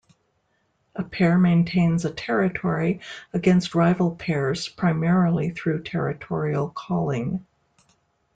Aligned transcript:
A 0.95 1.03
pair 1.03 1.37
maintains 1.37 2.05
a 2.05 2.11
territory 2.11 3.01
against 3.33 3.75
rival 3.75 4.15
pairs 4.15 4.67
primarily 4.67 5.51
through 5.51 5.83
territorial 5.83 6.69
calling. 6.71 7.45